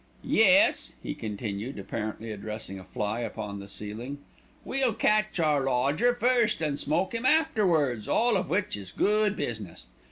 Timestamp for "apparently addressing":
1.77-2.79